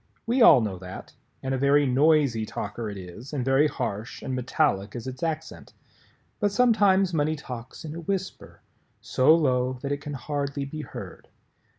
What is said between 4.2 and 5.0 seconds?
and metallic